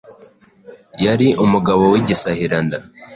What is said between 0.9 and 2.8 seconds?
yari umugabo w' igisahiranda